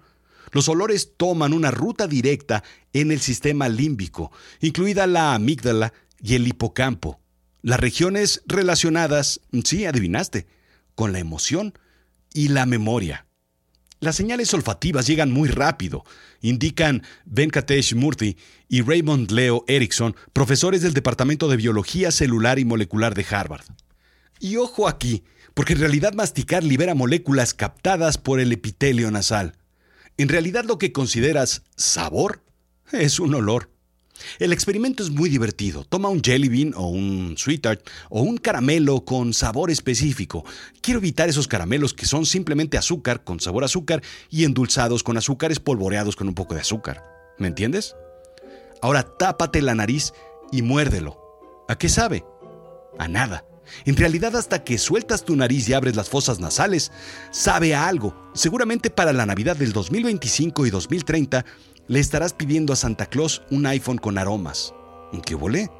Los 0.52 0.68
olores 0.68 1.12
toman 1.16 1.52
una 1.52 1.70
ruta 1.70 2.06
directa 2.06 2.64
en 2.92 3.10
el 3.10 3.20
sistema 3.20 3.68
límbico, 3.68 4.32
incluida 4.60 5.06
la 5.06 5.34
amígdala 5.34 5.92
y 6.22 6.34
el 6.34 6.46
hipocampo. 6.48 7.20
Las 7.62 7.80
regiones 7.80 8.42
relacionadas, 8.46 9.40
sí, 9.64 9.84
adivinaste, 9.84 10.46
con 10.94 11.12
la 11.12 11.18
emoción 11.18 11.74
y 12.32 12.48
la 12.48 12.66
memoria. 12.66 13.26
Las 14.00 14.14
señales 14.14 14.54
olfativas 14.54 15.08
llegan 15.08 15.32
muy 15.32 15.48
rápido, 15.48 16.04
indican 16.40 17.02
Venkatesh 17.24 17.96
Murthy 17.96 18.36
y 18.68 18.82
Raymond 18.82 19.32
Leo 19.32 19.64
Erickson, 19.66 20.14
profesores 20.32 20.82
del 20.82 20.94
Departamento 20.94 21.48
de 21.48 21.56
Biología 21.56 22.12
Celular 22.12 22.60
y 22.60 22.64
Molecular 22.64 23.14
de 23.14 23.26
Harvard. 23.28 23.64
Y 24.38 24.56
ojo 24.56 24.86
aquí, 24.86 25.24
porque 25.58 25.72
en 25.72 25.80
realidad 25.80 26.12
masticar 26.12 26.62
libera 26.62 26.94
moléculas 26.94 27.52
captadas 27.52 28.16
por 28.16 28.38
el 28.38 28.52
epitelio 28.52 29.10
nasal. 29.10 29.56
En 30.16 30.28
realidad 30.28 30.64
lo 30.64 30.78
que 30.78 30.92
consideras 30.92 31.64
sabor 31.74 32.44
es 32.92 33.18
un 33.18 33.34
olor. 33.34 33.68
El 34.38 34.52
experimento 34.52 35.02
es 35.02 35.10
muy 35.10 35.28
divertido. 35.28 35.82
Toma 35.82 36.10
un 36.10 36.22
jelly 36.22 36.48
bean 36.48 36.74
o 36.76 36.86
un 36.86 37.34
sweetheart 37.36 37.84
o 38.08 38.22
un 38.22 38.36
caramelo 38.36 39.04
con 39.04 39.34
sabor 39.34 39.72
específico. 39.72 40.44
Quiero 40.80 41.00
evitar 41.00 41.28
esos 41.28 41.48
caramelos 41.48 41.92
que 41.92 42.06
son 42.06 42.24
simplemente 42.24 42.78
azúcar 42.78 43.24
con 43.24 43.40
sabor 43.40 43.64
a 43.64 43.66
azúcar 43.66 44.00
y 44.30 44.44
endulzados 44.44 45.02
con 45.02 45.16
azúcares 45.16 45.58
polvoreados 45.58 46.14
con 46.14 46.28
un 46.28 46.36
poco 46.36 46.54
de 46.54 46.60
azúcar. 46.60 47.02
¿Me 47.36 47.48
entiendes? 47.48 47.96
Ahora 48.80 49.02
tápate 49.02 49.60
la 49.60 49.74
nariz 49.74 50.12
y 50.52 50.62
muérdelo. 50.62 51.18
¿A 51.68 51.76
qué 51.76 51.88
sabe? 51.88 52.24
A 52.96 53.08
nada. 53.08 53.44
En 53.84 53.96
realidad 53.96 54.36
hasta 54.36 54.64
que 54.64 54.78
sueltas 54.78 55.24
tu 55.24 55.36
nariz 55.36 55.68
y 55.68 55.74
abres 55.74 55.96
las 55.96 56.08
fosas 56.08 56.40
nasales, 56.40 56.92
sabe 57.30 57.74
a 57.74 57.88
algo. 57.88 58.30
Seguramente 58.34 58.90
para 58.90 59.12
la 59.12 59.26
Navidad 59.26 59.56
del 59.56 59.72
2025 59.72 60.66
y 60.66 60.70
2030 60.70 61.44
le 61.86 62.00
estarás 62.00 62.32
pidiendo 62.34 62.72
a 62.72 62.76
Santa 62.76 63.06
Claus 63.06 63.42
un 63.50 63.66
iPhone 63.66 63.98
con 63.98 64.18
aromas. 64.18 64.74
¿En 65.12 65.20
qué 65.20 65.34
volé? 65.34 65.70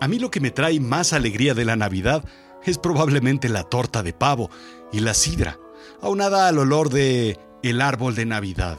A 0.00 0.08
mí 0.08 0.18
lo 0.18 0.30
que 0.30 0.40
me 0.40 0.50
trae 0.50 0.80
más 0.80 1.12
alegría 1.12 1.54
de 1.54 1.64
la 1.64 1.76
Navidad 1.76 2.24
es 2.64 2.78
probablemente 2.78 3.48
la 3.48 3.64
torta 3.64 4.02
de 4.02 4.12
pavo 4.12 4.50
y 4.92 5.00
la 5.00 5.14
sidra, 5.14 5.58
aunada 6.00 6.48
al 6.48 6.58
olor 6.58 6.90
de 6.90 7.38
el 7.62 7.80
árbol 7.80 8.14
de 8.14 8.26
Navidad. 8.26 8.78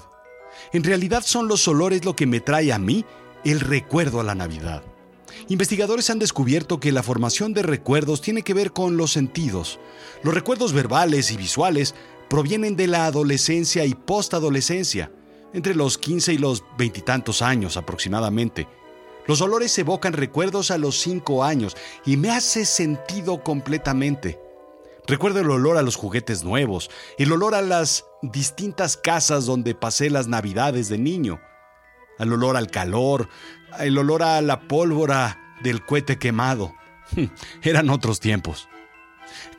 En 0.73 0.83
realidad 0.83 1.23
son 1.23 1.47
los 1.47 1.67
olores 1.67 2.05
lo 2.05 2.15
que 2.15 2.25
me 2.25 2.39
trae 2.39 2.73
a 2.73 2.79
mí 2.79 3.05
el 3.43 3.59
recuerdo 3.59 4.19
a 4.19 4.23
la 4.23 4.35
Navidad. 4.35 4.83
Investigadores 5.47 6.09
han 6.09 6.19
descubierto 6.19 6.79
que 6.79 6.91
la 6.91 7.03
formación 7.03 7.53
de 7.53 7.61
recuerdos 7.61 8.21
tiene 8.21 8.41
que 8.41 8.53
ver 8.53 8.71
con 8.71 8.97
los 8.97 9.11
sentidos. 9.11 9.79
Los 10.23 10.33
recuerdos 10.33 10.73
verbales 10.73 11.31
y 11.31 11.37
visuales 11.37 11.93
provienen 12.29 12.75
de 12.75 12.87
la 12.87 13.05
adolescencia 13.05 13.85
y 13.85 13.93
postadolescencia 13.93 15.11
entre 15.53 15.75
los 15.75 15.97
15 15.97 16.33
y 16.33 16.37
los 16.37 16.63
veintitantos 16.77 17.41
años 17.41 17.77
aproximadamente. 17.77 18.67
Los 19.27 19.41
olores 19.41 19.77
evocan 19.79 20.13
recuerdos 20.13 20.69
a 20.71 20.77
los 20.77 20.99
5 20.99 21.43
años 21.43 21.75
y 22.05 22.17
me 22.17 22.29
hace 22.29 22.65
sentido 22.65 23.43
completamente. 23.43 24.39
Recuerdo 25.07 25.39
el 25.39 25.51
olor 25.51 25.77
a 25.77 25.83
los 25.83 25.95
juguetes 25.95 26.43
nuevos, 26.43 26.89
el 27.17 27.31
olor 27.31 27.53
a 27.55 27.61
las 27.61 28.05
distintas 28.23 28.97
casas 28.97 29.45
donde 29.45 29.75
pasé 29.75 30.09
las 30.09 30.27
navidades 30.27 30.89
de 30.89 30.97
niño, 30.97 31.39
al 32.19 32.33
olor 32.33 32.57
al 32.57 32.69
calor, 32.71 33.29
el 33.79 33.97
olor 33.97 34.23
a 34.23 34.41
la 34.41 34.61
pólvora 34.61 35.57
del 35.61 35.85
cohete 35.85 36.17
quemado. 36.17 36.75
Eran 37.61 37.89
otros 37.89 38.19
tiempos. 38.19 38.67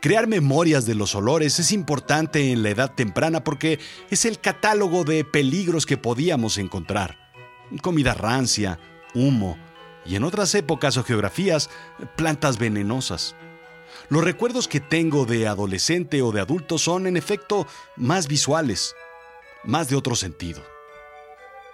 Crear 0.01 0.27
memorias 0.27 0.87
de 0.87 0.95
los 0.95 1.15
olores 1.15 1.59
es 1.59 1.73
importante 1.73 2.53
en 2.53 2.63
la 2.63 2.71
edad 2.71 2.95
temprana 2.95 3.43
porque 3.43 3.79
es 4.11 4.25
el 4.25 4.41
catálogo 4.41 5.05
de 5.05 5.25
peligros 5.25 5.87
que 5.87 5.97
podíamos 5.97 6.59
encontrar. 6.59 7.19
Comida 7.83 8.15
rancia, 8.15 8.79
humo 9.15 9.59
y 10.05 10.15
en 10.15 10.25
otras 10.25 10.55
épocas 10.55 10.97
o 10.97 11.05
geografías, 11.05 11.69
plantas 12.15 12.59
venenosas. 12.59 13.35
Los 14.09 14.23
recuerdos 14.23 14.69
que 14.69 14.79
tengo 14.81 15.25
de 15.25 15.49
adolescente 15.49 16.23
o 16.23 16.31
de 16.31 16.41
adulto 16.41 16.79
son 16.79 17.07
en 17.09 17.17
efecto 17.17 17.67
más 17.97 18.29
visuales, 18.29 18.95
más 19.65 19.89
de 19.89 19.97
otro 19.97 20.15
sentido. 20.15 20.63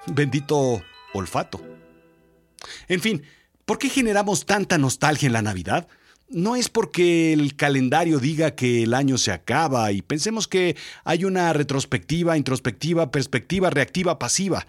Bendito 0.07 0.83
olfato. 1.15 1.61
En 2.89 3.01
fin, 3.01 3.23
¿por 3.65 3.79
qué 3.79 3.89
generamos 3.89 4.47
tanta 4.47 4.79
nostalgia 4.79 5.27
en 5.27 5.33
la 5.33 5.43
Navidad? 5.43 5.89
no 6.33 6.57
es 6.57 6.69
porque 6.69 7.33
el 7.33 7.57
calendario 7.57 8.19
diga 8.19 8.55
que 8.55 8.83
el 8.83 8.95
año 8.95 9.19
se 9.19 9.33
acaba 9.33 9.93
y 9.93 10.03
pensemos 10.03 10.49
que 10.49 10.77
hay 11.05 11.25
una 11.25 11.53
retrospectiva, 11.53 12.37
introspectiva, 12.37 13.11
perspectiva, 13.11 13.71
reactiva, 13.71 14.19
pasiva. 14.19 14.67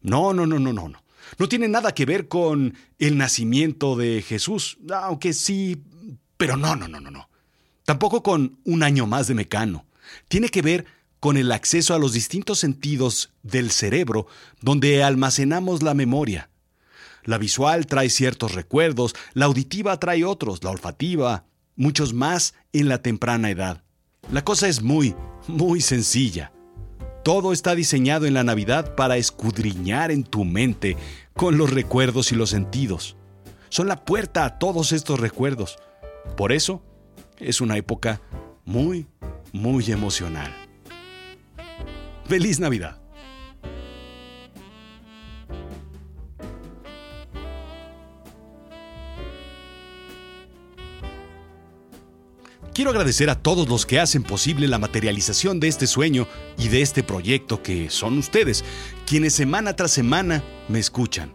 No, 0.00 0.32
no, 0.32 0.46
no, 0.46 0.58
no, 0.58 0.72
no, 0.72 0.88
no. 0.88 1.02
No 1.38 1.48
tiene 1.48 1.68
nada 1.68 1.92
que 1.92 2.06
ver 2.06 2.28
con 2.28 2.74
el 2.98 3.16
nacimiento 3.18 3.96
de 3.96 4.22
Jesús, 4.22 4.78
aunque 4.92 5.32
sí, 5.32 5.82
pero 6.36 6.56
no, 6.56 6.76
no, 6.76 6.88
no, 6.88 7.00
no, 7.00 7.10
no. 7.10 7.28
Tampoco 7.84 8.22
con 8.22 8.58
un 8.64 8.82
año 8.82 9.06
más 9.06 9.26
de 9.26 9.34
Mecano. 9.34 9.86
Tiene 10.28 10.48
que 10.48 10.62
ver 10.62 10.86
con 11.22 11.36
el 11.36 11.52
acceso 11.52 11.94
a 11.94 12.00
los 12.00 12.14
distintos 12.14 12.58
sentidos 12.58 13.30
del 13.44 13.70
cerebro 13.70 14.26
donde 14.60 15.04
almacenamos 15.04 15.84
la 15.84 15.94
memoria. 15.94 16.50
La 17.22 17.38
visual 17.38 17.86
trae 17.86 18.10
ciertos 18.10 18.56
recuerdos, 18.56 19.14
la 19.32 19.44
auditiva 19.44 20.00
trae 20.00 20.24
otros, 20.24 20.64
la 20.64 20.70
olfativa, 20.70 21.44
muchos 21.76 22.12
más 22.12 22.54
en 22.72 22.88
la 22.88 23.02
temprana 23.02 23.50
edad. 23.50 23.84
La 24.32 24.42
cosa 24.42 24.66
es 24.66 24.82
muy, 24.82 25.14
muy 25.46 25.80
sencilla. 25.80 26.50
Todo 27.22 27.52
está 27.52 27.76
diseñado 27.76 28.26
en 28.26 28.34
la 28.34 28.42
Navidad 28.42 28.96
para 28.96 29.16
escudriñar 29.16 30.10
en 30.10 30.24
tu 30.24 30.44
mente 30.44 30.96
con 31.34 31.56
los 31.56 31.70
recuerdos 31.70 32.32
y 32.32 32.34
los 32.34 32.50
sentidos. 32.50 33.14
Son 33.68 33.86
la 33.86 34.04
puerta 34.04 34.44
a 34.44 34.58
todos 34.58 34.90
estos 34.90 35.20
recuerdos. 35.20 35.76
Por 36.36 36.50
eso, 36.50 36.82
es 37.38 37.60
una 37.60 37.76
época 37.76 38.20
muy, 38.64 39.06
muy 39.52 39.88
emocional. 39.92 40.61
¡Feliz 42.26 42.60
Navidad! 42.60 43.02
Quiero 52.74 52.90
agradecer 52.90 53.28
a 53.28 53.34
todos 53.34 53.68
los 53.68 53.84
que 53.84 54.00
hacen 54.00 54.22
posible 54.22 54.66
la 54.66 54.78
materialización 54.78 55.60
de 55.60 55.68
este 55.68 55.86
sueño 55.86 56.26
y 56.56 56.68
de 56.68 56.80
este 56.80 57.02
proyecto 57.02 57.62
que 57.62 57.90
son 57.90 58.16
ustedes, 58.16 58.64
quienes 59.06 59.34
semana 59.34 59.76
tras 59.76 59.90
semana 59.90 60.42
me 60.68 60.78
escuchan. 60.78 61.34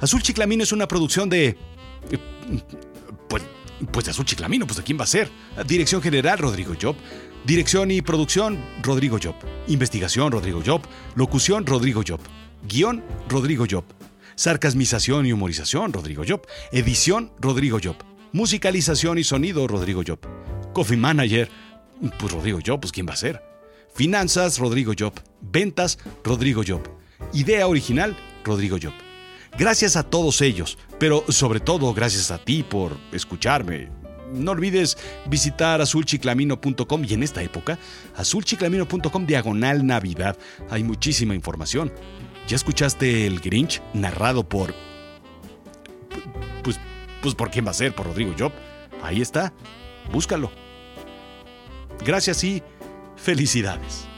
Azul 0.00 0.22
Chiclamino 0.22 0.64
es 0.64 0.72
una 0.72 0.88
producción 0.88 1.28
de... 1.28 1.56
Eh, 3.82 3.86
pues, 3.86 3.90
pues 3.92 4.04
de 4.06 4.10
Azul 4.12 4.24
Chiclamino, 4.24 4.66
pues 4.66 4.76
de 4.78 4.82
quién 4.82 4.98
va 4.98 5.04
a 5.04 5.06
ser. 5.06 5.30
Dirección 5.66 6.02
General 6.02 6.38
Rodrigo 6.38 6.74
Job. 6.80 6.96
Dirección 7.44 7.90
y 7.90 8.02
producción 8.02 8.58
Rodrigo 8.82 9.18
Job. 9.22 9.34
Investigación 9.68 10.32
Rodrigo 10.32 10.62
Job. 10.64 10.82
Locución 11.14 11.66
Rodrigo 11.66 12.02
Job. 12.06 12.20
Guión 12.68 13.02
Rodrigo 13.28 13.66
Job. 13.68 13.84
Sarcasmización 14.34 15.26
y 15.26 15.32
humorización 15.32 15.92
Rodrigo 15.92 16.22
Job. 16.26 16.42
Edición 16.70 17.32
Rodrigo 17.40 17.78
Job. 17.82 17.96
Musicalización 18.32 19.18
y 19.18 19.24
sonido 19.24 19.66
Rodrigo 19.66 20.02
Job. 20.06 20.18
Coffee 20.72 20.96
Manager, 20.96 21.50
pues 22.18 22.32
Rodrigo 22.32 22.58
Job, 22.64 22.80
pues 22.80 22.92
quién 22.92 23.06
va 23.06 23.12
a 23.12 23.16
ser. 23.16 23.42
Finanzas, 23.94 24.58
Rodrigo 24.58 24.92
Job. 24.98 25.12
Ventas, 25.42 25.98
Rodrigo 26.24 26.62
Job. 26.66 26.80
Idea 27.34 27.66
original, 27.66 28.16
Rodrigo 28.42 28.78
Job. 28.82 28.94
Gracias 29.58 29.96
a 29.96 30.02
todos 30.02 30.40
ellos, 30.40 30.78
pero 30.98 31.24
sobre 31.28 31.60
todo 31.60 31.92
gracias 31.92 32.30
a 32.30 32.38
ti 32.38 32.62
por 32.62 32.96
escucharme. 33.12 33.90
No 34.32 34.52
olvides 34.52 34.96
visitar 35.26 35.82
azulchiclamino.com 35.82 37.04
y 37.04 37.12
en 37.12 37.22
esta 37.22 37.42
época, 37.42 37.78
azulchiclamino.com 38.16 39.26
diagonal 39.26 39.86
Navidad. 39.86 40.38
Hay 40.70 40.82
muchísima 40.82 41.34
información. 41.34 41.92
¿Ya 42.48 42.56
escuchaste 42.56 43.26
el 43.26 43.40
Grinch 43.40 43.82
narrado 43.92 44.48
por... 44.48 44.74
Pues, 46.64 46.80
pues 47.20 47.34
por 47.34 47.50
quién 47.50 47.66
va 47.66 47.70
a 47.70 47.74
ser, 47.74 47.94
por 47.94 48.06
Rodrigo 48.06 48.34
Job? 48.38 48.52
Ahí 49.02 49.20
está. 49.20 49.52
Búscalo. 50.10 50.50
Gracias 52.04 52.42
y 52.42 52.62
felicidades. 53.16 54.11